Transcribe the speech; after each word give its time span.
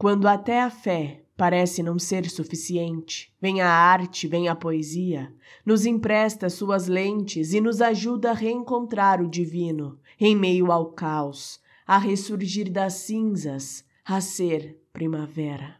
Quando 0.00 0.26
até 0.26 0.62
a 0.62 0.70
fé 0.70 1.24
parece 1.36 1.82
não 1.82 1.98
ser 1.98 2.24
suficiente, 2.30 3.30
vem 3.38 3.60
a 3.60 3.68
arte, 3.68 4.26
vem 4.26 4.48
a 4.48 4.54
poesia, 4.54 5.30
nos 5.62 5.84
empresta 5.84 6.48
suas 6.48 6.86
lentes 6.86 7.52
e 7.52 7.60
nos 7.60 7.82
ajuda 7.82 8.30
a 8.30 8.32
reencontrar 8.32 9.20
o 9.20 9.28
divino 9.28 9.98
em 10.18 10.34
meio 10.34 10.72
ao 10.72 10.86
caos, 10.92 11.60
a 11.86 11.98
ressurgir 11.98 12.72
das 12.72 12.94
cinzas, 12.94 13.84
a 14.02 14.22
ser 14.22 14.80
primavera. 14.90 15.78